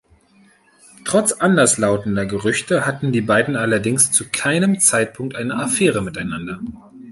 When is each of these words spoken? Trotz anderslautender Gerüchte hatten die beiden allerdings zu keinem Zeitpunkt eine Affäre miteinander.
Trotz 1.05 1.31
anderslautender 1.31 2.25
Gerüchte 2.25 2.87
hatten 2.87 3.11
die 3.11 3.21
beiden 3.21 3.55
allerdings 3.55 4.11
zu 4.11 4.23
keinem 4.27 4.79
Zeitpunkt 4.79 5.35
eine 5.35 5.55
Affäre 5.57 6.01
miteinander. 6.01 6.59